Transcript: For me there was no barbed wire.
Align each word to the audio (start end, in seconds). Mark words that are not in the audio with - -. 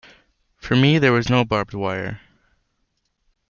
For 0.57 0.75
me 0.75 0.97
there 0.97 1.11
was 1.13 1.29
no 1.29 1.45
barbed 1.45 1.75
wire. 1.75 2.21